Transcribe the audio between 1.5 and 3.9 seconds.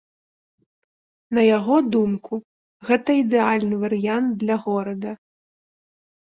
яго думку, гэта ідэальны